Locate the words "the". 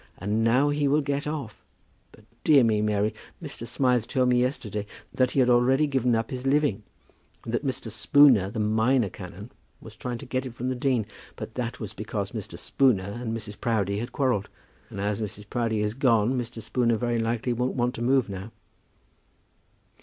8.49-8.57, 10.69-10.75